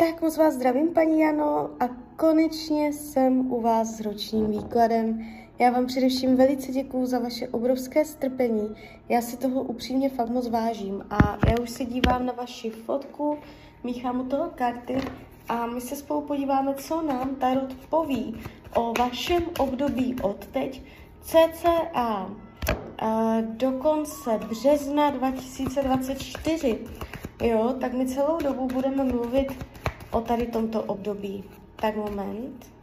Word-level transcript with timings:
Tak 0.00 0.22
moc 0.22 0.36
vás 0.36 0.54
zdravím, 0.54 0.88
paní 0.88 1.20
Jano, 1.20 1.70
a 1.80 1.88
konečně 2.16 2.92
jsem 2.92 3.52
u 3.52 3.60
vás 3.60 3.88
s 3.88 4.00
ročním 4.00 4.50
výkladem. 4.50 5.26
Já 5.58 5.70
vám 5.70 5.86
především 5.86 6.36
velice 6.36 6.72
děkuju 6.72 7.06
za 7.06 7.18
vaše 7.18 7.48
obrovské 7.48 8.04
strpení. 8.04 8.76
Já 9.08 9.22
si 9.22 9.36
toho 9.36 9.62
upřímně 9.62 10.08
fakt 10.08 10.28
moc 10.28 10.48
vážím 10.48 11.06
a 11.10 11.38
já 11.48 11.54
už 11.62 11.70
se 11.70 11.84
dívám 11.84 12.26
na 12.26 12.32
vaši 12.32 12.70
fotku, 12.70 13.38
míchám 13.84 14.20
u 14.20 14.24
toho 14.24 14.50
karty 14.54 15.00
a 15.48 15.66
my 15.66 15.80
se 15.80 15.96
spolu 15.96 16.20
podíváme, 16.20 16.74
co 16.74 17.02
nám 17.02 17.34
Tarot 17.34 17.74
poví 17.90 18.40
o 18.74 18.92
vašem 18.98 19.42
období 19.58 20.16
od 20.22 20.46
teď 20.46 20.82
cca 21.20 22.30
do 23.40 23.72
konce 23.72 24.40
března 24.48 25.10
2024. 25.10 26.78
Jo, 27.42 27.74
tak 27.80 27.92
my 27.92 28.06
celou 28.06 28.38
dobu 28.38 28.66
budeme 28.66 29.04
mluvit 29.04 29.48
o 30.10 30.20
tady 30.20 30.46
tomto 30.46 30.82
období. 30.82 31.44
Tak 31.76 31.96
moment. 31.96 32.79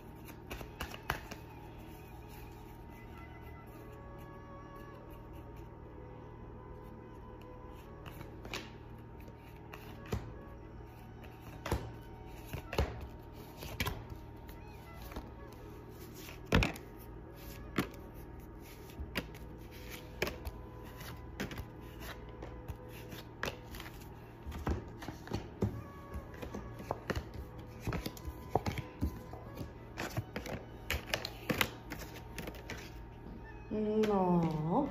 No, 34.10 34.90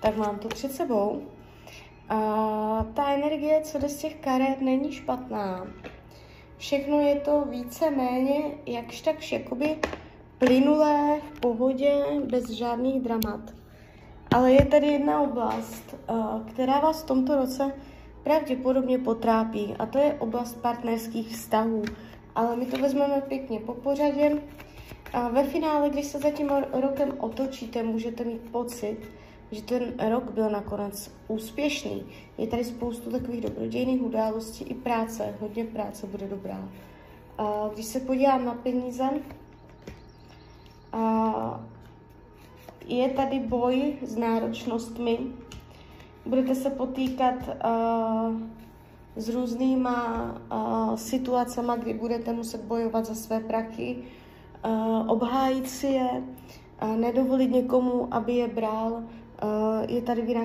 tak 0.00 0.16
mám 0.16 0.38
to 0.38 0.48
před 0.48 0.72
sebou. 0.72 1.22
A 2.08 2.86
ta 2.94 3.08
energie, 3.08 3.60
co 3.60 3.78
jde 3.78 3.88
z 3.88 3.96
těch 3.96 4.14
karet, 4.14 4.60
není 4.60 4.92
špatná. 4.92 5.66
Všechno 6.56 7.00
je 7.00 7.20
to 7.20 7.44
více-méně 7.50 8.42
jakž 8.66 9.00
takž 9.00 9.32
jakoby 9.32 9.78
plynulé, 10.38 11.20
v 11.20 11.40
pohodě, 11.40 12.04
bez 12.30 12.50
žádných 12.50 13.00
dramat. 13.00 13.40
Ale 14.34 14.52
je 14.52 14.64
tady 14.64 14.86
jedna 14.86 15.20
oblast, 15.20 15.96
která 16.48 16.80
vás 16.80 17.02
v 17.02 17.06
tomto 17.06 17.36
roce 17.36 17.72
pravděpodobně 18.22 18.98
potrápí 18.98 19.74
a 19.78 19.86
to 19.86 19.98
je 19.98 20.14
oblast 20.14 20.54
partnerských 20.62 21.28
vztahů. 21.28 21.82
Ale 22.34 22.56
my 22.56 22.66
to 22.66 22.78
vezmeme 22.78 23.20
pěkně 23.28 23.60
po 23.60 23.74
pořadě. 23.74 24.42
A 25.12 25.28
ve 25.28 25.44
finále, 25.44 25.90
když 25.90 26.06
se 26.06 26.18
za 26.18 26.30
tím 26.30 26.50
rokem 26.72 27.12
otočíte, 27.18 27.82
můžete 27.82 28.24
mít 28.24 28.50
pocit, 28.50 28.98
že 29.52 29.62
ten 29.62 29.94
rok 30.10 30.30
byl 30.30 30.50
nakonec 30.50 31.10
úspěšný. 31.28 32.06
Je 32.38 32.46
tady 32.46 32.64
spoustu 32.64 33.10
takových 33.10 33.40
dobrodějných 33.40 34.02
událostí 34.02 34.64
i 34.64 34.74
práce, 34.74 35.34
hodně 35.40 35.64
práce 35.64 36.06
bude 36.06 36.26
dobrá. 36.28 36.68
A 37.38 37.70
když 37.74 37.86
se 37.86 38.00
podívám 38.00 38.44
na 38.44 38.54
peníze, 38.54 39.04
a 40.92 41.60
je 42.86 43.08
tady 43.08 43.40
boj 43.40 43.96
s 44.02 44.16
náročnostmi, 44.16 45.18
budete 46.26 46.54
se 46.54 46.70
potýkat 46.70 47.34
a, 47.60 48.32
s 49.16 49.28
různýma 49.28 49.94
a, 50.50 50.96
situacemi, 50.96 51.72
kdy 51.78 51.94
budete 51.94 52.32
muset 52.32 52.60
bojovat 52.60 53.06
za 53.06 53.14
své 53.14 53.40
prachy, 53.40 53.96
obhájit 55.06 55.68
si 55.68 55.86
je, 55.86 56.22
uh, 56.82 56.96
nedovolit 56.96 57.50
někomu, 57.50 58.08
aby 58.10 58.32
je 58.32 58.48
bral. 58.48 58.92
Uh, 58.92 59.00
je 59.88 60.02
tady 60.02 60.36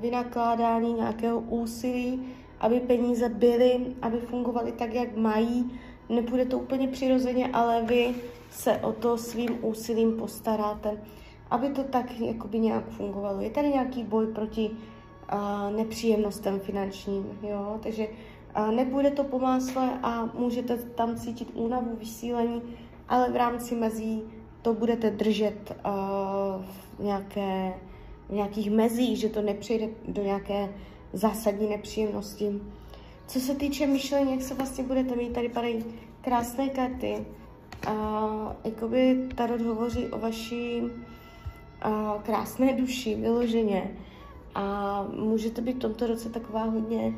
vynakládání, 0.00 0.92
nějakého 0.92 1.40
úsilí, 1.40 2.22
aby 2.60 2.80
peníze 2.80 3.28
byly, 3.28 3.86
aby 4.02 4.18
fungovaly 4.18 4.72
tak, 4.72 4.94
jak 4.94 5.16
mají. 5.16 5.70
Nepůjde 6.08 6.44
to 6.44 6.58
úplně 6.58 6.88
přirozeně, 6.88 7.48
ale 7.52 7.82
vy 7.82 8.14
se 8.50 8.78
o 8.78 8.92
to 8.92 9.18
svým 9.18 9.58
úsilím 9.62 10.16
postaráte, 10.16 11.00
aby 11.50 11.68
to 11.68 11.84
tak 11.84 12.20
jakoby 12.20 12.58
nějak 12.58 12.88
fungovalo. 12.88 13.40
Je 13.40 13.50
tady 13.50 13.68
nějaký 13.68 14.04
boj 14.04 14.26
proti 14.26 14.70
nepříjemnostem 15.76 16.60
finančním, 16.60 17.38
jo? 17.42 17.78
takže 17.82 18.08
uh, 18.72 19.10
to 19.10 19.24
po 19.24 19.38
másle 19.38 19.98
a 20.02 20.28
můžete 20.34 20.76
tam 20.76 21.16
cítit 21.16 21.50
únavu, 21.54 21.96
vysílení, 21.96 22.62
ale 23.08 23.30
v 23.30 23.36
rámci 23.36 23.74
mezí 23.74 24.22
to 24.62 24.74
budete 24.74 25.10
držet 25.10 25.76
uh, 25.86 26.64
v, 26.98 27.02
nějaké, 27.02 27.74
v 28.28 28.32
nějakých 28.32 28.70
mezích, 28.70 29.18
že 29.18 29.28
to 29.28 29.42
nepřejde 29.42 29.88
do 30.08 30.22
nějaké 30.22 30.68
zásadní 31.12 31.68
nepříjemnosti. 31.68 32.60
Co 33.26 33.40
se 33.40 33.54
týče 33.54 33.86
myšlení, 33.86 34.32
jak 34.32 34.42
se 34.42 34.54
vlastně 34.54 34.84
budete 34.84 35.16
mít, 35.16 35.32
tady 35.32 35.48
padají 35.48 35.84
krásné 36.20 36.68
karty. 36.68 37.26
Uh, 37.88 38.52
jakoby 38.64 39.28
Tarot 39.34 39.60
hovoří 39.60 40.06
o 40.06 40.18
vaší 40.18 40.80
uh, 40.80 42.22
krásné 42.22 42.72
duši, 42.72 43.14
vyloženě. 43.14 43.90
A 44.54 45.06
můžete 45.16 45.62
být 45.62 45.76
v 45.76 45.78
tomto 45.78 46.06
roce 46.06 46.30
taková 46.30 46.64
hodně 46.64 47.14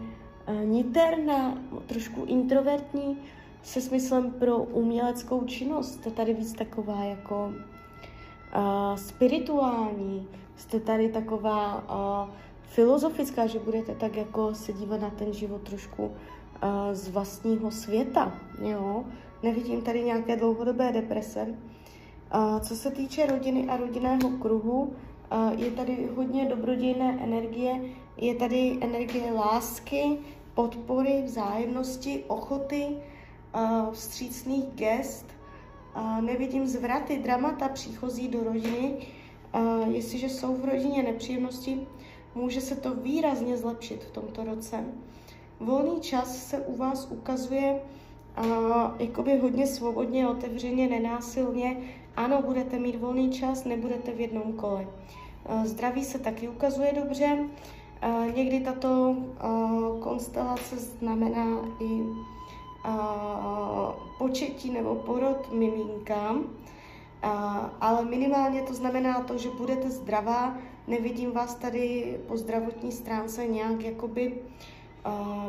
uh, 0.49 0.65
niterná, 0.65 1.59
trošku 1.87 2.25
introvertní, 2.25 3.19
se 3.67 3.81
smyslem 3.81 4.31
pro 4.31 4.59
uměleckou 4.59 5.45
činnost. 5.45 5.95
Jste 5.95 6.11
tady 6.11 6.35
víc 6.35 6.53
taková 6.53 7.05
jako 7.05 7.53
uh, 8.57 8.97
spirituální, 8.97 10.29
jste 10.57 10.81
tady 10.81 11.09
taková 11.09 11.77
uh, 11.77 12.35
filozofická, 12.63 13.47
že 13.47 13.59
budete 13.59 13.95
tak 13.95 14.17
jako 14.17 14.55
se 14.55 14.73
dívat 14.73 15.01
na 15.01 15.11
ten 15.11 15.33
život 15.33 15.63
trošku 15.63 16.05
uh, 16.05 16.11
z 16.93 17.09
vlastního 17.09 17.71
světa, 17.71 18.33
jo. 18.61 19.05
Nevidím 19.43 19.83
tady 19.83 20.03
nějaké 20.03 20.37
dlouhodobé 20.37 20.93
deprese. 20.93 21.47
Uh, 22.35 22.61
co 22.61 22.77
se 22.77 22.91
týče 22.91 23.27
rodiny 23.27 23.69
a 23.69 23.77
rodinného 23.77 24.31
kruhu, 24.31 24.83
uh, 24.83 25.61
je 25.61 25.71
tady 25.71 26.09
hodně 26.17 26.45
dobrodějné 26.45 27.19
energie, 27.23 27.81
je 28.17 28.35
tady 28.35 28.79
energie 28.81 29.33
lásky, 29.33 30.19
podpory, 30.55 31.23
vzájemnosti, 31.27 32.25
ochoty, 32.29 32.97
vstřícných 33.93 34.65
gest, 34.75 35.27
nevidím 36.21 36.67
zvraty, 36.67 37.19
dramata 37.19 37.69
příchozí 37.69 38.29
do 38.29 38.45
rodiny. 38.45 38.97
Jestliže 39.91 40.29
jsou 40.29 40.55
v 40.55 40.65
rodině 40.65 41.03
nepříjemnosti, 41.03 41.87
může 42.35 42.61
se 42.61 42.77
to 42.77 42.95
výrazně 42.95 43.57
zlepšit 43.57 44.05
v 44.05 44.11
tomto 44.11 44.45
roce. 44.45 44.85
Volný 45.61 46.01
čas 46.01 46.37
se 46.37 46.59
u 46.59 46.77
vás 46.77 47.09
ukazuje 47.11 47.81
jakoby 48.99 49.39
hodně 49.39 49.67
svobodně, 49.67 50.29
otevřeně, 50.29 50.89
nenásilně. 50.89 51.77
Ano, 52.17 52.43
budete 52.43 52.79
mít 52.79 52.97
volný 52.97 53.31
čas, 53.31 53.65
nebudete 53.65 54.13
v 54.13 54.21
jednom 54.21 54.53
kole. 54.53 54.87
Zdraví 55.65 56.05
se 56.05 56.19
taky 56.19 56.49
ukazuje 56.49 56.93
dobře. 56.93 57.39
Někdy 58.37 58.61
tato 58.61 59.17
konstelace 60.01 60.77
znamená 60.77 61.47
i 61.81 62.03
početí 64.19 64.71
nebo 64.71 64.95
porod 64.95 65.53
miminka, 65.53 66.35
ale 67.81 68.05
minimálně 68.05 68.63
to 68.63 68.75
znamená 68.75 69.21
to, 69.21 69.39
že 69.39 69.51
budete 69.51 69.91
zdravá, 69.91 70.57
nevidím 70.87 71.33
vás 71.33 71.55
tady 71.55 72.17
po 72.27 72.37
zdravotní 72.37 72.93
stránce 72.93 73.47
nějak 73.47 73.83
jakoby 73.83 74.35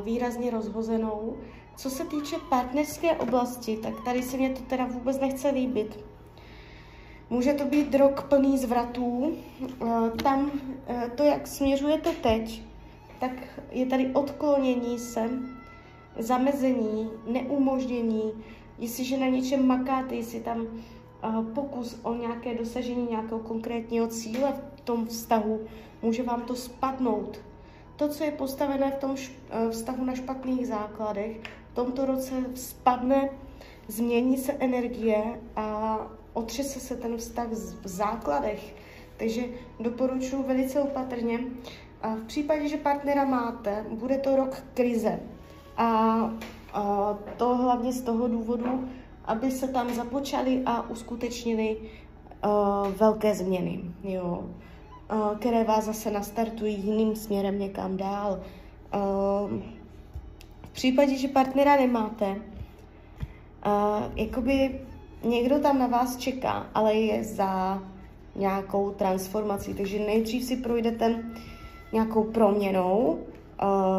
výrazně 0.04 0.52
rozhozenou. 0.52 1.38
Co 1.76 1.90
se 1.90 2.06
týče 2.06 2.36
partnerské 2.50 3.12
oblasti, 3.12 3.78
tak 3.78 3.94
tady 4.06 4.24
se 4.24 4.38
mě 4.38 4.50
to 4.50 4.62
teda 4.62 4.86
vůbec 4.86 5.20
nechce 5.20 5.50
líbit. 5.50 6.00
Může 7.30 7.54
to 7.54 7.66
být 7.66 7.96
rok 7.96 8.24
plný 8.24 8.58
zvratů. 8.58 9.38
Tam 10.24 10.52
to, 11.16 11.24
jak 11.24 11.48
směřujete 11.48 12.12
teď, 12.12 12.62
tak 13.20 13.32
je 13.72 13.86
tady 13.86 14.14
odklonění 14.14 15.00
se 15.00 15.30
zamezení, 16.20 17.10
neumožnění, 17.28 18.34
jestliže 18.80 19.18
na 19.18 19.28
něčem 19.28 19.68
makáte, 19.68 20.16
jestli 20.16 20.40
tam 20.40 20.62
uh, 20.62 21.46
pokus 21.46 22.00
o 22.04 22.14
nějaké 22.14 22.56
dosažení 22.56 23.08
nějakého 23.10 23.40
konkrétního 23.40 24.08
cíle 24.08 24.54
v 24.76 24.82
tom 24.82 25.06
vztahu, 25.06 25.60
může 26.02 26.24
vám 26.24 26.42
to 26.42 26.56
spadnout. 26.56 27.40
To, 27.96 28.08
co 28.08 28.24
je 28.24 28.32
postavené 28.32 28.92
v 28.92 28.96
tom 28.96 29.12
uh, 29.12 29.70
vztahu 29.70 30.06
na 30.06 30.16
špatných 30.16 30.68
základech, 30.68 31.38
v 31.72 31.76
tomto 31.76 32.06
roce 32.06 32.36
spadne, 32.56 33.30
změní 33.88 34.38
se 34.38 34.54
energie 34.54 35.40
a 35.56 35.98
otřese 36.34 36.80
se 36.80 36.96
ten 36.96 37.18
vztah 37.18 37.48
v 37.82 37.88
základech. 37.88 38.76
Takže 39.18 39.44
doporučuji 39.80 40.44
velice 40.44 40.82
opatrně. 40.82 41.40
A 42.02 42.16
v 42.16 42.24
případě, 42.24 42.68
že 42.68 42.78
partnera 42.78 43.26
máte, 43.26 43.86
bude 43.90 44.18
to 44.18 44.36
rok 44.36 44.64
krize. 44.74 45.20
A, 45.78 45.86
a 46.74 47.18
to 47.38 47.56
hlavně 47.56 47.94
z 47.94 48.02
toho 48.02 48.28
důvodu, 48.28 48.90
aby 49.26 49.52
se 49.52 49.68
tam 49.68 49.94
započaly 49.94 50.62
a 50.66 50.90
uskutečnily 50.90 51.78
uh, 51.78 52.94
velké 52.94 53.36
změny, 53.36 53.82
jo, 54.04 54.44
uh, 55.12 55.38
které 55.38 55.64
vás 55.64 55.86
zase 55.86 56.12
nastartují 56.12 56.80
jiným 56.80 57.16
směrem 57.16 57.60
někam 57.60 57.98
dál. 57.98 58.40
Uh, 58.96 59.60
v 60.62 60.70
případě, 60.72 61.16
že 61.16 61.28
partnera 61.28 61.76
nemáte, 61.76 62.28
uh, 62.28 64.04
jakoby 64.16 64.82
někdo 65.24 65.60
tam 65.60 65.80
na 65.80 65.88
vás 65.88 66.18
čeká, 66.18 66.68
ale 66.74 66.94
je 66.94 67.24
za 67.24 67.82
nějakou 68.36 68.92
transformací. 68.92 69.74
Takže 69.74 70.00
nejdřív 70.00 70.44
si 70.44 70.58
projdete 70.58 71.24
nějakou 71.94 72.24
proměnou, 72.24 73.20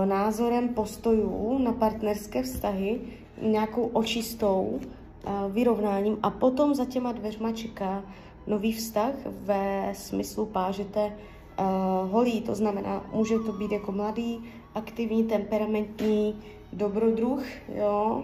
názorem 0.04 0.68
postojů 0.68 1.58
na 1.58 1.72
partnerské 1.72 2.42
vztahy, 2.42 3.00
nějakou 3.42 3.82
očistou, 3.82 4.80
uh, 4.80 5.52
vyrovnáním 5.52 6.18
a 6.22 6.30
potom 6.30 6.74
za 6.74 6.84
těma 6.84 7.12
dveřma 7.12 7.52
čeká 7.52 8.02
nový 8.46 8.72
vztah 8.72 9.12
ve 9.26 9.92
smyslu 9.94 10.46
pážete 10.46 11.06
uh, 11.06 12.10
holí. 12.10 12.40
To 12.40 12.54
znamená, 12.54 13.04
může 13.12 13.38
to 13.38 13.52
být 13.52 13.72
jako 13.72 13.92
mladý, 13.92 14.40
aktivní, 14.74 15.24
temperamentní 15.24 16.40
dobrodruh, 16.72 17.42
jo, 17.74 18.22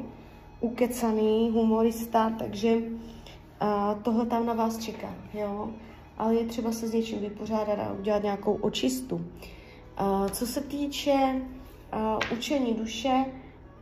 ukecaný 0.60 1.50
humorista, 1.50 2.32
takže 2.38 2.76
uh, 2.76 4.02
tohle 4.02 4.26
tam 4.26 4.46
na 4.46 4.52
vás 4.52 4.78
čeká, 4.78 5.14
jo 5.34 5.68
ale 6.18 6.34
je 6.34 6.44
třeba 6.44 6.72
se 6.72 6.88
s 6.88 6.92
něčím 6.92 7.20
vypořádat 7.20 7.78
a 7.78 7.92
udělat 7.92 8.22
nějakou 8.22 8.54
očistu. 8.54 9.24
Uh, 10.00 10.28
co 10.28 10.46
se 10.46 10.60
týče 10.60 11.12
uh, 11.12 12.38
učení 12.38 12.74
duše, 12.74 13.24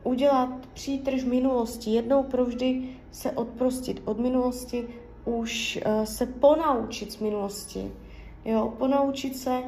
udělat 0.05 0.49
přítrž 0.73 1.25
minulosti, 1.25 1.91
jednou 1.91 2.23
provždy 2.23 2.89
se 3.11 3.33
odprostit 3.33 4.03
od 4.05 4.19
minulosti, 4.19 4.87
už 5.25 5.81
uh, 5.87 6.05
se 6.05 6.27
ponaučit 6.27 7.13
z 7.13 7.19
minulosti, 7.19 7.93
jo, 8.45 8.75
ponaučit 8.79 9.37
se 9.37 9.63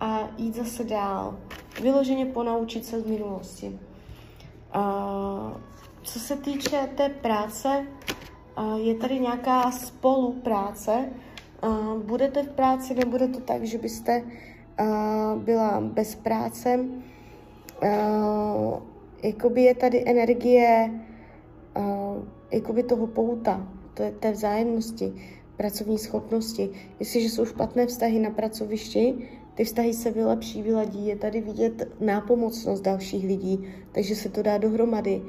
a 0.00 0.28
jít 0.38 0.54
zase 0.54 0.84
dál. 0.84 1.38
Vyloženě 1.82 2.26
ponaučit 2.26 2.86
se 2.86 3.00
z 3.00 3.06
minulosti. 3.06 3.78
Co 6.02 6.18
se 6.18 6.36
týče 6.36 6.88
té 6.96 7.08
práce, 7.08 7.86
je 8.76 8.94
tady 8.94 9.20
nějaká 9.20 9.70
spolupráce, 9.70 11.08
budete 12.04 12.42
v 12.42 12.48
práci, 12.48 12.94
nebude 12.94 13.28
to 13.28 13.40
tak, 13.40 13.64
že 13.64 13.78
byste 13.78 14.24
byla 15.36 15.80
bez 15.80 16.14
práce. 16.14 16.84
Jakoby 19.22 19.62
je 19.62 19.74
tady 19.74 20.04
energie 20.06 20.90
jakoby 22.50 22.82
toho 22.82 23.06
pouta, 23.06 23.68
té 24.20 24.32
vzájemnosti, 24.32 25.12
pracovní 25.56 25.98
schopnosti. 25.98 26.70
Jestliže 27.00 27.28
jsou 27.28 27.44
špatné 27.44 27.86
vztahy 27.86 28.18
na 28.18 28.30
pracovišti, 28.30 29.28
ty 29.54 29.64
vztahy 29.64 29.94
se 29.94 30.10
vylepší, 30.10 30.62
vyladí, 30.62 31.06
je 31.06 31.16
tady 31.16 31.40
vidět 31.40 31.88
nápomocnost 32.00 32.82
dalších 32.82 33.24
lidí, 33.24 33.64
takže 33.92 34.16
se 34.16 34.28
to 34.28 34.42
dá 34.42 34.58
dohromady. 34.58 35.22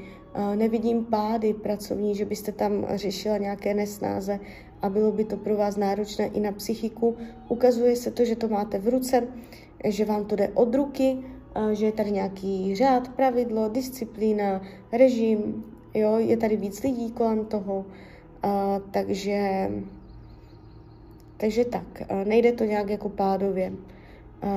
Nevidím 0.55 1.05
pády 1.05 1.53
pracovní, 1.53 2.15
že 2.15 2.25
byste 2.25 2.51
tam 2.51 2.85
řešila 2.89 3.37
nějaké 3.37 3.73
nesnáze 3.73 4.39
a 4.83 4.89
bylo 4.89 5.11
by 5.11 5.23
to 5.23 5.37
pro 5.37 5.57
vás 5.57 5.77
náročné 5.77 6.25
i 6.27 6.39
na 6.39 6.51
psychiku. 6.51 7.17
Ukazuje 7.49 7.95
se 7.95 8.11
to, 8.11 8.25
že 8.25 8.35
to 8.35 8.47
máte 8.47 8.79
v 8.79 8.87
ruce, 8.87 9.27
že 9.85 10.05
vám 10.05 10.25
to 10.25 10.35
jde 10.35 10.49
od 10.53 10.75
ruky, 10.75 11.17
že 11.71 11.85
je 11.85 11.91
tady 11.91 12.11
nějaký 12.11 12.75
řád, 12.75 13.07
pravidlo, 13.07 13.69
disciplína, 13.69 14.61
režim, 14.91 15.63
jo, 15.93 16.17
je 16.17 16.37
tady 16.37 16.57
víc 16.57 16.83
lidí 16.83 17.11
kolem 17.11 17.45
toho, 17.45 17.85
a, 18.43 18.79
takže, 18.91 19.69
takže 21.37 21.65
tak, 21.65 22.03
a 22.09 22.23
nejde 22.23 22.51
to 22.51 22.63
nějak 22.63 22.89
jako 22.89 23.09
pádově. 23.09 23.73
A, 24.41 24.47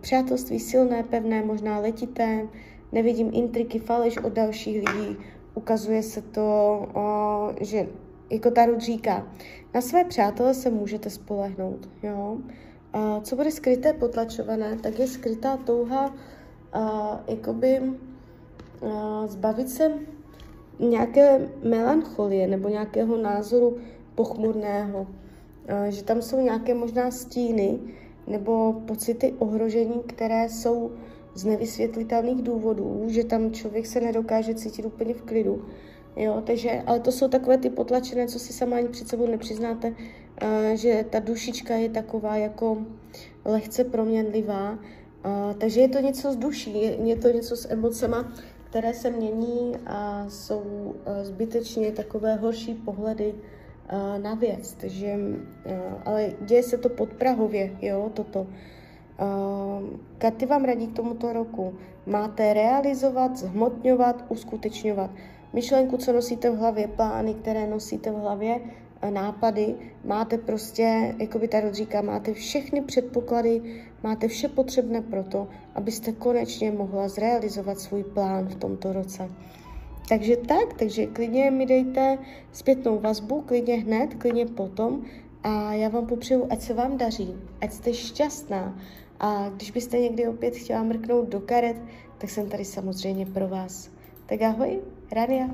přátelství 0.00 0.60
silné, 0.60 1.02
pevné, 1.02 1.44
možná 1.44 1.78
letité, 1.78 2.48
nevidím 2.92 3.30
intriky, 3.32 3.78
faleš 3.78 4.16
od 4.16 4.32
dalších 4.32 4.76
lidí, 4.76 5.16
ukazuje 5.54 6.02
se 6.02 6.22
to, 6.22 6.42
o, 6.94 7.48
že 7.60 7.86
jako 8.30 8.50
Tarot 8.50 8.80
říká, 8.80 9.26
na 9.74 9.80
své 9.80 10.04
přátele 10.04 10.54
se 10.54 10.70
můžete 10.70 11.10
spolehnout, 11.10 11.88
jo. 12.02 12.38
A 12.92 13.20
co 13.20 13.36
bude 13.36 13.50
skryté, 13.50 13.92
potlačované, 13.92 14.76
tak 14.82 14.98
je 14.98 15.06
skrytá 15.06 15.56
touha 15.56 16.14
a, 16.72 17.20
jakoby 17.28 17.82
a, 17.82 19.26
zbavit 19.26 19.68
se 19.68 19.92
nějaké 20.78 21.48
melancholie 21.62 22.46
nebo 22.46 22.68
nějakého 22.68 23.16
názoru 23.16 23.76
pochmurného. 24.14 25.06
A, 25.68 25.90
že 25.90 26.04
tam 26.04 26.22
jsou 26.22 26.40
nějaké 26.40 26.74
možná 26.74 27.10
stíny 27.10 27.78
nebo 28.26 28.82
pocity 28.86 29.34
ohrožení, 29.38 30.02
které 30.06 30.48
jsou 30.48 30.90
z 31.34 31.44
nevysvětlitelných 31.44 32.42
důvodů, 32.42 33.04
že 33.06 33.24
tam 33.24 33.52
člověk 33.52 33.86
se 33.86 34.00
nedokáže 34.00 34.54
cítit 34.54 34.84
úplně 34.86 35.14
v 35.14 35.22
klidu. 35.22 35.64
Jo, 36.20 36.42
takže, 36.46 36.82
ale 36.86 37.00
to 37.00 37.12
jsou 37.12 37.28
takové 37.28 37.58
ty 37.58 37.70
potlačené, 37.70 38.26
co 38.26 38.38
si 38.38 38.52
sama 38.52 38.76
ani 38.76 38.88
před 38.88 39.08
sebou 39.08 39.26
nepřiznáte, 39.26 39.88
uh, 39.88 39.96
že 40.74 41.04
ta 41.10 41.18
dušička 41.18 41.74
je 41.74 41.88
taková 41.88 42.36
jako 42.36 42.78
lehce 43.44 43.84
proměnlivá. 43.84 44.72
Uh, 44.72 44.78
takže 45.58 45.80
je 45.80 45.88
to 45.88 46.00
něco 46.00 46.32
z 46.32 46.36
duší, 46.36 46.82
je, 47.08 47.16
to 47.16 47.28
něco 47.28 47.56
s 47.56 47.70
emocema, 47.70 48.32
které 48.64 48.94
se 48.94 49.10
mění 49.10 49.76
a 49.86 50.26
jsou 50.28 50.60
uh, 50.60 50.94
zbytečně 51.22 51.92
takové 51.92 52.34
horší 52.34 52.74
pohledy 52.74 53.34
na 54.22 54.34
věc. 54.34 54.72
Takže, 54.80 55.18
ale 56.04 56.32
děje 56.40 56.62
se 56.62 56.78
to 56.78 56.88
podprahově, 56.88 57.76
jo, 57.82 58.10
toto. 58.14 58.46
Katy 60.18 60.46
vám 60.46 60.64
radí 60.64 60.86
k 60.86 60.96
tomuto 60.96 61.32
roku. 61.32 61.74
Máte 62.06 62.54
realizovat, 62.54 63.36
zhmotňovat, 63.36 64.24
uskutečňovat 64.28 65.10
myšlenku, 65.52 65.96
co 65.96 66.12
nosíte 66.12 66.50
v 66.50 66.56
hlavě, 66.56 66.88
plány, 66.88 67.34
které 67.34 67.66
nosíte 67.66 68.10
v 68.10 68.14
hlavě, 68.14 68.60
nápady, 69.10 69.74
máte 70.04 70.38
prostě, 70.38 71.14
jako 71.18 71.38
by 71.38 71.48
tady 71.48 71.72
říká, 71.72 72.02
máte 72.02 72.32
všechny 72.32 72.80
předpoklady, 72.80 73.82
máte 74.02 74.28
vše 74.28 74.48
potřebné 74.48 75.00
pro 75.00 75.24
to, 75.24 75.48
abyste 75.74 76.12
konečně 76.12 76.70
mohla 76.70 77.08
zrealizovat 77.08 77.78
svůj 77.78 78.04
plán 78.04 78.48
v 78.48 78.54
tomto 78.54 78.92
roce. 78.92 79.30
Takže 80.08 80.36
tak, 80.36 80.72
takže 80.78 81.06
klidně 81.06 81.50
mi 81.50 81.66
dejte 81.66 82.18
zpětnou 82.52 82.98
vazbu, 82.98 83.42
klidně 83.42 83.74
hned, 83.76 84.14
klidně 84.14 84.46
potom 84.46 85.02
a 85.42 85.74
já 85.74 85.88
vám 85.88 86.06
popřeju, 86.06 86.46
ať 86.50 86.60
se 86.60 86.74
vám 86.74 86.96
daří, 86.96 87.36
ať 87.60 87.72
jste 87.72 87.94
šťastná 87.94 88.78
a 89.20 89.48
když 89.48 89.70
byste 89.70 89.98
někdy 89.98 90.28
opět 90.28 90.56
chtěla 90.56 90.82
mrknout 90.82 91.28
do 91.28 91.40
karet, 91.40 91.76
tak 92.18 92.30
jsem 92.30 92.48
tady 92.48 92.64
samozřejmě 92.64 93.26
pro 93.26 93.48
vás. 93.48 93.90
Tak 94.26 94.42
ahoj, 94.42 94.80
Rania. 95.12 95.48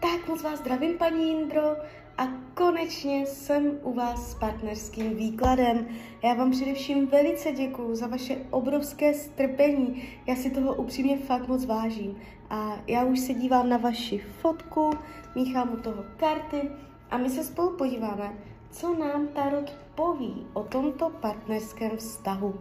Tak 0.00 0.28
moc 0.28 0.42
vás 0.42 0.58
zdravím, 0.58 0.98
paní 0.98 1.28
Jindro, 1.28 1.76
a 2.18 2.26
konečně 2.54 3.26
jsem 3.26 3.78
u 3.82 3.94
vás 3.94 4.30
s 4.30 4.34
partnerským 4.34 5.16
výkladem. 5.16 5.86
Já 6.22 6.34
vám 6.34 6.50
především 6.50 7.06
velice 7.06 7.52
děkuju 7.52 7.94
za 7.94 8.06
vaše 8.06 8.36
obrovské 8.50 9.14
strpení. 9.14 10.02
Já 10.26 10.36
si 10.36 10.50
toho 10.50 10.74
upřímně 10.74 11.18
fakt 11.18 11.48
moc 11.48 11.64
vážím. 11.64 12.16
A 12.50 12.78
já 12.86 13.04
už 13.04 13.20
se 13.20 13.34
dívám 13.34 13.68
na 13.68 13.76
vaši 13.76 14.18
fotku, 14.18 14.90
míchám 15.34 15.72
u 15.72 15.76
toho 15.76 16.04
karty 16.16 16.70
a 17.10 17.18
my 17.18 17.30
se 17.30 17.44
spolu 17.44 17.76
podíváme, 17.76 18.32
co 18.70 18.94
nám 18.94 19.28
Tarot 19.28 19.72
poví 19.94 20.46
o 20.52 20.62
tomto 20.62 21.10
partnerském 21.10 21.96
vztahu. 21.96 22.54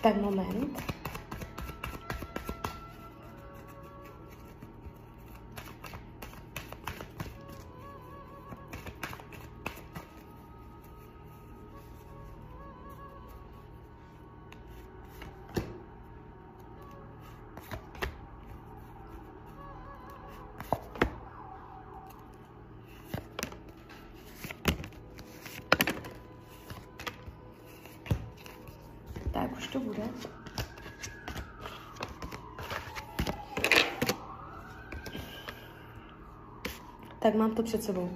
Tak 0.00 0.22
moment. 0.22 0.82
Tak 37.26 37.34
mám 37.34 37.50
to 37.50 37.62
před 37.62 37.82
sebou. 37.82 38.08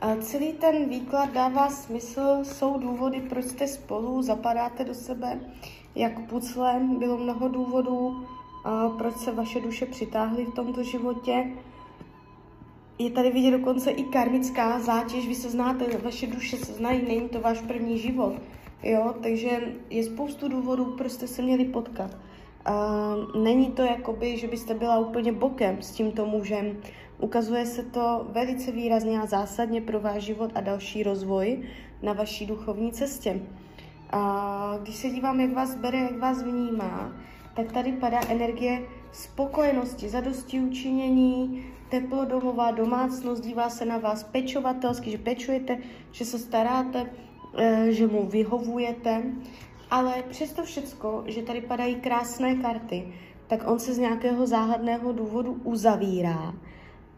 A 0.00 0.16
celý 0.16 0.52
ten 0.52 0.88
výklad 0.88 1.32
dává 1.32 1.70
smysl, 1.70 2.38
jsou 2.42 2.78
důvody, 2.78 3.20
proč 3.20 3.44
jste 3.44 3.68
spolu, 3.68 4.22
zapadáte 4.22 4.84
do 4.84 4.94
sebe, 4.94 5.40
jak 5.94 6.20
pucle, 6.28 6.80
bylo 6.98 7.16
mnoho 7.16 7.48
důvodů, 7.48 8.26
proč 8.98 9.16
se 9.16 9.32
vaše 9.32 9.60
duše 9.60 9.86
přitáhly 9.86 10.44
v 10.44 10.54
tomto 10.54 10.82
životě. 10.82 11.46
je 12.98 13.10
tady 13.10 13.30
vidět 13.30 13.50
dokonce 13.50 13.90
i 13.90 14.04
karmická 14.04 14.80
zátěž, 14.80 15.28
vy 15.28 15.34
se 15.34 15.50
znáte, 15.50 15.98
vaše 15.98 16.26
duše 16.26 16.56
se 16.56 16.72
znají, 16.72 17.02
není 17.08 17.28
to 17.28 17.40
váš 17.40 17.60
první 17.60 17.98
život, 17.98 18.34
jo, 18.82 19.14
takže 19.22 19.74
je 19.90 20.04
spoustu 20.04 20.48
důvodů, 20.48 20.84
proč 20.84 21.12
jste 21.12 21.28
se 21.28 21.42
měli 21.42 21.64
potkat. 21.64 22.10
Není 23.34 23.70
to 23.70 23.82
jakoby, 23.82 24.38
že 24.38 24.48
byste 24.48 24.74
byla 24.74 24.98
úplně 24.98 25.32
bokem 25.32 25.82
s 25.82 25.90
tímto 25.90 26.26
mužem. 26.26 26.76
Ukazuje 27.18 27.66
se 27.66 27.82
to 27.82 28.26
velice 28.30 28.72
výrazně 28.72 29.20
a 29.20 29.26
zásadně 29.26 29.80
pro 29.80 30.00
váš 30.00 30.22
život 30.22 30.50
a 30.54 30.60
další 30.60 31.02
rozvoj 31.02 31.62
na 32.02 32.12
vaší 32.12 32.46
duchovní 32.46 32.92
cestě. 32.92 33.40
A 34.10 34.78
když 34.82 34.96
se 34.96 35.08
dívám, 35.10 35.40
jak 35.40 35.52
vás 35.52 35.74
bere, 35.74 35.98
jak 35.98 36.18
vás 36.18 36.42
vnímá, 36.42 37.12
tak 37.54 37.72
tady 37.72 37.92
padá 37.92 38.20
energie 38.28 38.82
spokojenosti, 39.12 40.08
zadosti 40.08 40.60
učinění, 40.60 41.64
teplo 41.88 42.24
domová 42.24 42.70
domácnost, 42.70 43.44
dívá 43.44 43.70
se 43.70 43.84
na 43.84 43.98
vás 43.98 44.22
pečovatelsky, 44.22 45.10
že 45.10 45.18
pečujete, 45.18 45.78
že 46.12 46.24
se 46.24 46.38
staráte, 46.38 47.10
eh, 47.58 47.86
že 47.92 48.06
mu 48.06 48.26
vyhovujete, 48.26 49.22
ale 49.90 50.22
přesto 50.28 50.62
všecko, 50.62 51.24
že 51.26 51.42
tady 51.42 51.60
padají 51.60 51.94
krásné 51.94 52.54
karty, 52.54 53.12
tak 53.46 53.70
on 53.70 53.78
se 53.78 53.94
z 53.94 53.98
nějakého 53.98 54.46
záhadného 54.46 55.12
důvodu 55.12 55.60
uzavírá. 55.64 56.54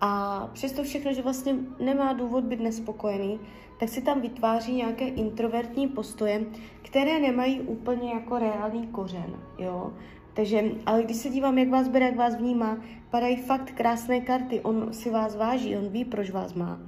A 0.01 0.47
přesto 0.53 0.83
všechno, 0.83 1.13
že 1.13 1.23
vlastně 1.23 1.55
nemá 1.81 2.13
důvod 2.13 2.45
být 2.45 2.61
nespokojený, 2.61 3.41
tak 3.81 3.89
si 3.89 4.03
tam 4.03 4.21
vytváří 4.21 4.75
nějaké 4.75 5.09
introvertní 5.09 5.89
postoje, 5.89 6.45
které 6.83 7.19
nemají 7.19 7.61
úplně 7.61 8.11
jako 8.11 8.39
reálný 8.39 8.87
kořen, 8.87 9.37
jo. 9.59 9.93
Takže, 10.35 10.65
ale 10.87 11.03
když 11.03 11.17
se 11.17 11.29
dívám, 11.29 11.59
jak 11.59 11.69
vás 11.69 11.89
bere, 11.89 12.07
jak 12.07 12.17
vás 12.17 12.37
vnímá, 12.37 12.79
padají 13.11 13.37
fakt 13.37 13.71
krásné 13.71 14.21
karty, 14.21 14.61
on 14.61 14.93
si 14.93 15.11
vás 15.11 15.37
váží, 15.37 15.77
on 15.77 15.89
ví, 15.89 16.05
proč 16.05 16.31
vás 16.31 16.55
má. 16.55 16.81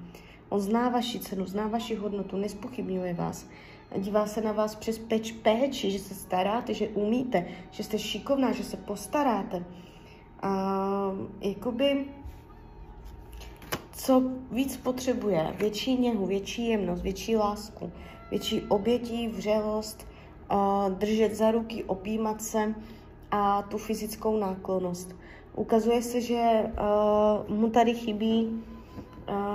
On 0.48 0.60
zná 0.60 0.88
vaši 0.88 1.18
cenu, 1.18 1.46
zná 1.46 1.68
vaši 1.68 1.94
hodnotu, 1.94 2.36
nespochybňuje 2.36 3.14
vás. 3.14 3.48
Dívá 3.98 4.26
se 4.26 4.40
na 4.40 4.52
vás 4.52 4.74
přes 4.74 4.98
peč 4.98 5.32
péči, 5.32 5.90
že 5.90 5.98
se 5.98 6.14
staráte, 6.14 6.74
že 6.74 6.88
umíte, 6.88 7.46
že 7.70 7.82
jste 7.82 7.98
šikovná, 7.98 8.52
že 8.52 8.64
se 8.64 8.76
postaráte. 8.76 9.64
A, 10.42 11.12
jakoby, 11.40 12.04
co 13.92 14.22
víc 14.50 14.76
potřebuje, 14.76 15.54
větší 15.58 15.98
něhu, 15.98 16.26
větší 16.26 16.68
jemnost, 16.68 17.02
větší 17.02 17.36
lásku, 17.36 17.92
větší 18.30 18.60
obětí, 18.60 19.28
vřelost, 19.28 20.06
a, 20.48 20.88
držet 20.88 21.34
za 21.34 21.50
ruky, 21.50 21.84
opímat 21.84 22.42
se, 22.42 22.74
a 23.30 23.62
tu 23.62 23.78
fyzickou 23.78 24.36
náklonost. 24.36 25.16
Ukazuje 25.54 26.02
se, 26.02 26.20
že 26.20 26.70
mu 27.48 27.70
tady 27.70 27.94
chybí 27.94 28.62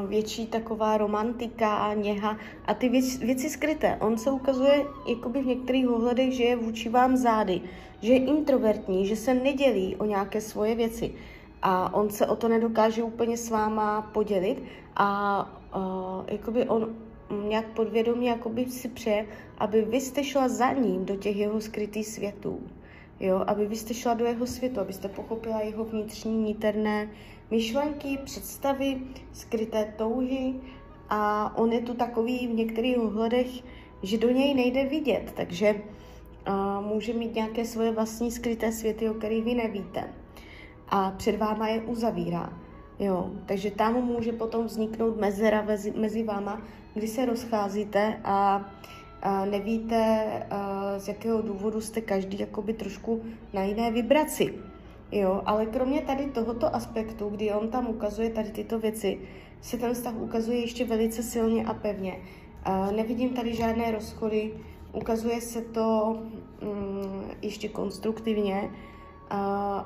větší 0.07 0.47
taková 0.47 0.97
romantika 0.97 1.75
a 1.75 1.93
něha. 1.93 2.37
A 2.65 2.73
ty 2.73 2.89
věc, 2.89 3.17
věci 3.17 3.49
skryté. 3.49 3.97
On 4.01 4.17
se 4.17 4.31
ukazuje 4.31 4.85
jakoby 5.07 5.41
v 5.41 5.45
některých 5.45 5.89
ohledech, 5.89 6.33
že 6.33 6.43
je 6.43 6.55
vůči 6.55 6.89
vám 6.89 7.17
zády, 7.17 7.61
že 8.01 8.13
je 8.13 8.19
introvertní, 8.19 9.05
že 9.07 9.15
se 9.15 9.33
nedělí 9.33 9.95
o 9.95 10.05
nějaké 10.05 10.41
svoje 10.41 10.75
věci. 10.75 11.15
A 11.61 11.93
on 11.93 12.09
se 12.09 12.27
o 12.27 12.35
to 12.35 12.47
nedokáže 12.47 13.03
úplně 13.03 13.37
s 13.37 13.49
váma 13.49 14.01
podělit. 14.01 14.63
A 14.95 15.39
uh, 15.75 16.25
jakoby 16.27 16.67
on 16.67 16.95
nějak 17.47 17.65
podvědomě 17.65 18.29
jakoby 18.29 18.65
si 18.65 18.87
přeje, 18.87 19.25
aby 19.57 19.81
vy 19.81 20.01
jste 20.01 20.23
šla 20.23 20.47
za 20.47 20.71
ním 20.71 21.05
do 21.05 21.15
těch 21.15 21.35
jeho 21.35 21.61
skrytých 21.61 22.07
světů 22.07 22.59
jo, 23.19 23.43
aby 23.47 23.67
vy 23.67 23.75
jste 23.75 23.93
šla 23.93 24.13
do 24.13 24.25
jeho 24.25 24.47
světu, 24.47 24.79
abyste 24.79 25.07
pochopila 25.07 25.61
jeho 25.61 25.85
vnitřní, 25.85 26.43
niterné 26.43 27.09
myšlenky, 27.51 28.17
představy, 28.23 29.01
skryté 29.33 29.93
touhy 29.97 30.53
a 31.09 31.51
on 31.57 31.71
je 31.71 31.81
tu 31.81 31.93
takový 31.93 32.47
v 32.47 32.53
některých 32.53 32.99
ohledech, 32.99 33.47
že 34.03 34.17
do 34.17 34.29
něj 34.29 34.53
nejde 34.53 34.85
vidět, 34.85 35.33
takže 35.35 35.75
uh, 35.75 36.85
může 36.85 37.13
mít 37.13 37.35
nějaké 37.35 37.65
svoje 37.65 37.91
vlastní 37.91 38.31
skryté 38.31 38.71
světy, 38.71 39.09
o 39.09 39.13
kterých 39.13 39.43
vy 39.43 39.55
nevíte. 39.55 40.03
A 40.89 41.11
před 41.11 41.37
váma 41.37 41.67
je 41.67 41.81
uzavírá. 41.81 42.53
Jo, 42.99 43.31
takže 43.45 43.71
tam 43.71 43.93
může 43.93 44.31
potom 44.31 44.65
vzniknout 44.65 45.17
mezera 45.17 45.61
mezi, 45.61 45.91
mezi 45.91 46.23
váma, 46.23 46.61
kdy 46.93 47.07
se 47.07 47.25
rozcházíte 47.25 48.19
a 48.23 48.65
nevíte, 49.45 50.25
z 50.97 51.07
jakého 51.07 51.41
důvodu 51.41 51.81
jste 51.81 52.01
každý 52.01 52.39
jakoby 52.39 52.73
trošku 52.73 53.21
na 53.53 53.63
jiné 53.63 53.91
vibraci. 53.91 54.53
Jo, 55.11 55.41
ale 55.45 55.65
kromě 55.65 56.01
tady 56.01 56.25
tohoto 56.25 56.75
aspektu, 56.75 57.29
kdy 57.29 57.51
on 57.51 57.67
tam 57.69 57.87
ukazuje 57.87 58.29
tady 58.29 58.51
tyto 58.51 58.79
věci, 58.79 59.19
se 59.61 59.77
ten 59.77 59.93
vztah 59.93 60.15
ukazuje 60.15 60.57
ještě 60.57 60.85
velice 60.85 61.23
silně 61.23 61.65
a 61.65 61.73
pevně. 61.73 62.19
Nevidím 62.95 63.29
tady 63.29 63.53
žádné 63.53 63.91
rozchody, 63.91 64.53
ukazuje 64.93 65.41
se 65.41 65.61
to 65.61 66.17
mm, 66.61 67.31
ještě 67.41 67.69
konstruktivně. 67.69 68.71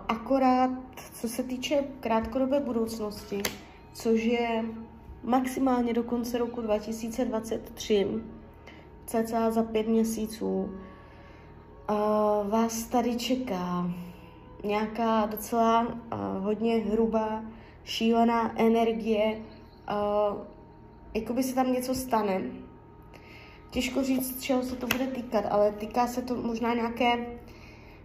Akorát, 0.07 0.71
co 1.13 1.29
se 1.29 1.43
týče 1.43 1.83
krátkodobé 1.99 2.59
budoucnosti, 2.59 3.41
což 3.93 4.23
je 4.23 4.65
maximálně 5.23 5.93
do 5.93 6.03
konce 6.03 6.37
roku 6.37 6.61
2023, 6.61 8.07
cca 9.09 9.51
za 9.51 9.63
pět 9.63 9.87
měsíců. 9.87 10.69
Uh, 11.89 12.49
vás 12.49 12.83
tady 12.83 13.15
čeká 13.15 13.91
nějaká 14.63 15.25
docela 15.25 15.81
uh, 15.81 15.93
hodně 16.43 16.75
hrubá, 16.75 17.43
šílená 17.83 18.59
energie, 18.59 19.37
uh, 19.37 20.37
jako 21.13 21.33
by 21.33 21.43
se 21.43 21.55
tam 21.55 21.73
něco 21.73 21.95
stane. 21.95 22.41
Těžko 23.71 24.03
říct, 24.03 24.41
čeho 24.41 24.63
se 24.63 24.75
to 24.75 24.87
bude 24.87 25.07
týkat, 25.07 25.45
ale 25.49 25.71
týká 25.71 26.07
se 26.07 26.21
to 26.21 26.35
možná 26.35 26.73
nějaké 26.73 27.25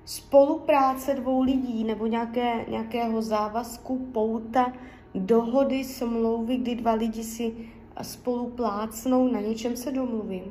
spolupráce 0.05 1.15
dvou 1.15 1.43
lidí 1.43 1.85
nebo 1.85 2.07
nějaké, 2.07 2.65
nějakého 2.69 3.23
závazku, 3.23 4.09
pouta, 4.13 4.73
dohody, 5.15 5.85
smlouvy, 5.85 6.57
kdy 6.57 6.75
dva 6.75 6.93
lidi 6.93 7.25
si 7.25 7.55
spolu 8.03 8.47
plácnou, 8.51 9.29
na 9.29 9.41
něčem 9.41 9.77
se 9.77 9.93
domluví 9.93 10.43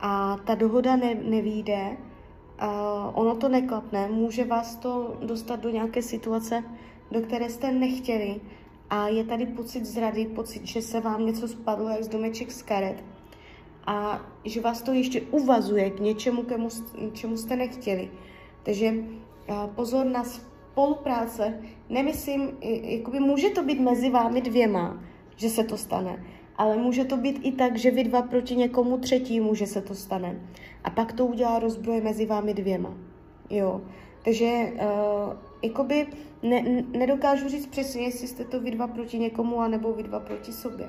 a 0.00 0.36
ta 0.44 0.54
dohoda 0.54 0.96
ne, 0.96 1.14
nevíde, 1.14 1.96
uh, 2.62 3.20
ono 3.20 3.36
to 3.36 3.48
neklapne, 3.48 4.08
může 4.08 4.44
vás 4.44 4.76
to 4.76 5.16
dostat 5.22 5.60
do 5.60 5.70
nějaké 5.70 6.02
situace, 6.02 6.64
do 7.10 7.20
které 7.20 7.50
jste 7.50 7.72
nechtěli. 7.72 8.40
A 8.90 9.08
je 9.08 9.24
tady 9.24 9.46
pocit 9.46 9.86
zrady, 9.86 10.26
pocit, 10.26 10.66
že 10.66 10.82
se 10.82 11.00
vám 11.00 11.26
něco 11.26 11.48
spadlo 11.48 11.88
jak 11.88 12.02
z 12.02 12.08
domeček 12.08 12.50
z 12.50 12.62
karet. 12.62 13.04
A 13.86 14.20
že 14.44 14.60
vás 14.60 14.82
to 14.82 14.92
ještě 14.92 15.20
uvazuje 15.20 15.90
k 15.90 16.00
něčemu, 16.00 16.42
kemu, 16.42 16.68
čemu 17.12 17.36
jste 17.36 17.56
nechtěli. 17.56 18.10
Takže 18.62 18.92
uh, 18.92 19.66
pozor 19.74 20.06
na 20.06 20.24
spolupráce. 20.24 21.60
Nemyslím, 21.88 22.50
jakoby 22.82 23.20
může 23.20 23.50
to 23.50 23.62
být 23.62 23.80
mezi 23.80 24.10
vámi 24.10 24.40
dvěma, 24.40 25.02
že 25.36 25.48
se 25.48 25.64
to 25.64 25.76
stane, 25.76 26.24
ale 26.58 26.76
může 26.76 27.04
to 27.04 27.16
být 27.16 27.40
i 27.42 27.52
tak, 27.52 27.76
že 27.76 27.90
vy 27.90 28.04
dva 28.04 28.22
proti 28.22 28.56
někomu 28.56 28.98
třetímu, 28.98 29.54
že 29.54 29.66
se 29.66 29.82
to 29.82 29.94
stane. 29.94 30.40
A 30.84 30.90
pak 30.90 31.12
to 31.12 31.26
udělá 31.26 31.58
rozbroje 31.58 32.00
mezi 32.00 32.26
vámi 32.26 32.54
dvěma. 32.54 32.94
Jo. 33.50 33.80
Takže 34.24 34.72
uh, 34.72 35.32
jakoby 35.62 36.06
ne, 36.42 36.84
nedokážu 36.92 37.48
říct 37.48 37.66
přesně, 37.66 38.02
jestli 38.02 38.28
jste 38.28 38.44
to 38.44 38.60
vy 38.60 38.70
dva 38.70 38.86
proti 38.86 39.18
někomu, 39.18 39.60
anebo 39.60 39.92
vy 39.92 40.02
dva 40.02 40.20
proti 40.20 40.52
sobě. 40.52 40.88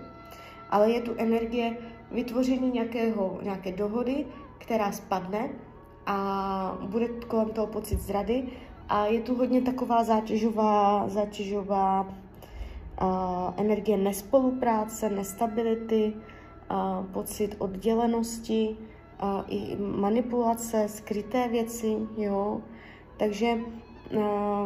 Ale 0.70 0.92
je 0.92 1.02
tu 1.02 1.12
energie 1.18 1.78
vytvoření 2.12 2.72
nějakého, 2.72 3.40
nějaké 3.44 3.72
dohody, 3.72 4.26
která 4.58 4.92
spadne 4.92 5.50
a 6.06 6.78
bude 6.82 7.08
kolem 7.08 7.50
toho 7.50 7.68
pocit 7.68 8.00
zrady 8.00 8.44
a 8.90 9.06
je 9.06 9.22
tu 9.22 9.36
hodně 9.36 9.62
taková 9.62 10.04
zátěžová, 10.04 11.08
zátěžová 11.08 12.16
energie 13.58 13.98
nespolupráce, 13.98 15.10
nestability, 15.10 16.14
pocit 17.14 17.56
oddělenosti, 17.60 18.78
i 19.48 19.76
manipulace, 19.76 20.88
skryté 20.88 21.48
věci, 21.48 21.98
jo. 22.18 22.62
Takže 23.18 23.58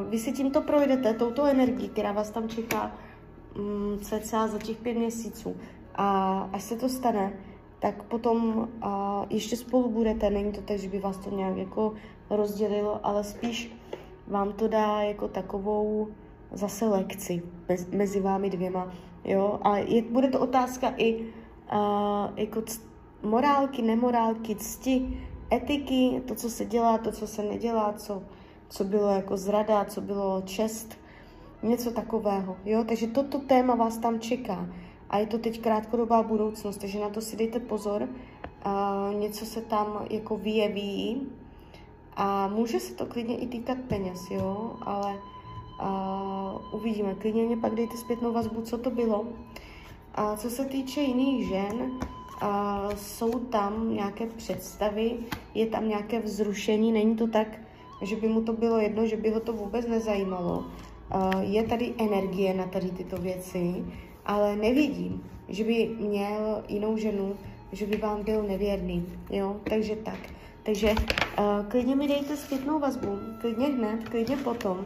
vy 0.09 0.19
si 0.19 0.31
tímto 0.31 0.61
projdete, 0.61 1.13
touto 1.13 1.45
energií, 1.45 1.89
která 1.89 2.11
vás 2.11 2.29
tam 2.29 2.49
čeká 2.49 2.91
um, 3.57 3.99
cca 3.99 4.47
za 4.47 4.57
těch 4.57 4.77
pět 4.77 4.97
měsíců. 4.97 5.55
A 5.95 6.39
až 6.53 6.63
se 6.63 6.75
to 6.75 6.89
stane, 6.89 7.33
tak 7.79 8.03
potom 8.03 8.69
ještě 9.29 9.57
spolu 9.57 9.89
budete. 9.89 10.29
Není 10.29 10.51
to 10.51 10.61
tak, 10.61 10.79
že 10.79 10.89
by 10.89 10.99
vás 10.99 11.17
to 11.17 11.35
nějak 11.35 11.57
jako 11.57 11.93
rozdělilo, 12.29 12.99
ale 13.03 13.23
spíš 13.23 13.75
vám 14.27 14.53
to 14.53 14.67
dá 14.67 15.01
jako 15.01 15.27
takovou 15.27 16.07
zase 16.53 16.85
lekci 16.87 17.43
mezi 17.91 18.19
vámi 18.19 18.49
dvěma, 18.49 18.91
jo, 19.23 19.59
a 19.61 19.77
je, 19.77 20.01
bude 20.01 20.27
to 20.27 20.39
otázka 20.39 20.93
i 20.97 21.15
uh, 21.15 21.27
jako 22.35 22.61
c- 22.61 22.81
morálky, 23.23 23.81
nemorálky, 23.81 24.55
cti, 24.55 25.21
etiky, 25.53 26.21
to, 26.27 26.35
co 26.35 26.49
se 26.49 26.65
dělá, 26.65 26.97
to, 26.97 27.11
co 27.11 27.27
se 27.27 27.43
nedělá, 27.43 27.93
co, 27.93 28.23
co 28.69 28.83
bylo 28.83 29.09
jako 29.09 29.37
zrada, 29.37 29.85
co 29.85 30.01
bylo 30.01 30.41
čest, 30.45 30.97
Něco 31.63 31.91
takového, 31.91 32.57
jo? 32.65 32.83
Takže 32.83 33.07
toto 33.07 33.39
téma 33.39 33.75
vás 33.75 33.97
tam 33.97 34.19
čeká. 34.19 34.67
A 35.09 35.17
je 35.17 35.27
to 35.27 35.37
teď 35.37 35.61
krátkodobá 35.61 36.23
budoucnost, 36.23 36.77
takže 36.77 36.99
na 36.99 37.09
to 37.09 37.21
si 37.21 37.37
dejte 37.37 37.59
pozor. 37.59 38.07
Uh, 38.65 39.15
něco 39.19 39.45
se 39.45 39.61
tam 39.61 40.05
jako 40.09 40.37
vyjeví 40.37 41.27
a 42.15 42.47
může 42.47 42.79
se 42.79 42.93
to 42.93 43.05
klidně 43.05 43.37
i 43.37 43.47
týkat 43.47 43.77
peněz, 43.87 44.19
jo? 44.31 44.75
Ale 44.81 45.15
uh, 45.81 46.75
uvidíme. 46.75 47.15
Klidně 47.15 47.43
mě 47.43 47.57
pak 47.57 47.75
dejte 47.75 47.97
zpětnou 47.97 48.31
vazbu, 48.33 48.61
co 48.61 48.77
to 48.77 48.89
bylo. 48.89 49.25
A 50.15 50.35
co 50.35 50.49
se 50.49 50.65
týče 50.65 51.01
jiných 51.01 51.47
žen, 51.47 51.75
uh, 51.81 52.93
jsou 52.95 53.39
tam 53.39 53.93
nějaké 53.93 54.25
představy, 54.25 55.17
je 55.53 55.65
tam 55.65 55.87
nějaké 55.87 56.19
vzrušení, 56.19 56.91
není 56.91 57.15
to 57.15 57.27
tak, 57.27 57.47
že 58.01 58.15
by 58.15 58.27
mu 58.27 58.41
to 58.41 58.53
bylo 58.53 58.77
jedno, 58.77 59.07
že 59.07 59.17
by 59.17 59.29
ho 59.29 59.39
to 59.39 59.53
vůbec 59.53 59.87
nezajímalo. 59.87 60.57
Uh, 61.15 61.41
je 61.41 61.63
tady 61.63 61.93
energie 61.97 62.53
na 62.53 62.65
tady 62.65 62.91
tyto 62.91 63.17
věci, 63.17 63.85
ale 64.25 64.55
nevidím, 64.55 65.23
že 65.49 65.63
by 65.63 65.95
měl 65.99 66.63
jinou 66.67 66.97
ženu, 66.97 67.35
že 67.71 67.85
by 67.85 67.97
vám 67.97 68.23
byl 68.23 68.43
nevěrný, 68.43 69.05
jo, 69.29 69.55
takže 69.63 69.95
tak. 69.95 70.19
Takže 70.63 70.91
uh, 70.91 71.65
klidně 71.67 71.95
mi 71.95 72.07
dejte 72.07 72.37
zpětnou 72.37 72.79
vazbu, 72.79 73.19
klidně 73.41 73.65
hned, 73.67 74.09
klidně 74.09 74.37
potom 74.37 74.85